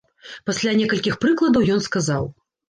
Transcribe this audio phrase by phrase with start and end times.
[0.49, 2.23] Пасля некалькіх прыкладаў, ён сказаў.